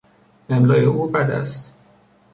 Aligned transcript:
املای 0.49 0.85
او 0.85 1.07
بد 1.07 1.31
است. 1.31 1.73